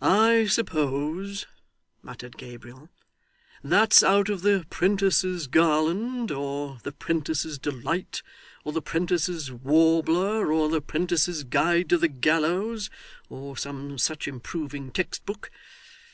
'I 0.00 0.46
suppose,' 0.46 1.46
muttered 2.00 2.38
Gabriel, 2.38 2.88
'that's 3.62 4.02
out 4.02 4.30
of 4.30 4.40
the 4.40 4.64
'Prentice's 4.70 5.46
Garland 5.46 6.30
or 6.30 6.78
the 6.84 6.90
'Prentice's 6.90 7.58
Delight, 7.58 8.22
or 8.64 8.72
the 8.72 8.80
'Prentice's 8.80 9.52
Warbler, 9.52 10.50
or 10.50 10.70
the 10.70 10.80
Prentice's 10.80 11.44
Guide 11.44 11.90
to 11.90 11.98
the 11.98 12.08
Gallows, 12.08 12.88
or 13.28 13.54
some 13.54 13.98
such 13.98 14.26
improving 14.26 14.90
textbook. 14.90 15.50